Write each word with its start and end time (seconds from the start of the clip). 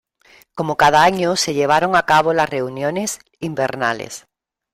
Como 0.55 0.77
cada 0.77 1.03
año 1.03 1.35
se 1.35 1.53
llevaron 1.53 1.95
a 1.95 2.07
cabo 2.07 2.33
las 2.33 2.49
reuniones 2.49 3.19
invernales. 3.39 4.25